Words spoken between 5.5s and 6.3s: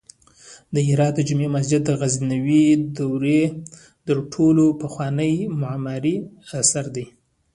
معماری